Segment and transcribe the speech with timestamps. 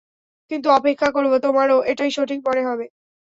[0.51, 2.85] কিন্তু অপেক্ষা করবো, তোমারও এটাই সঠিক মনে হবে।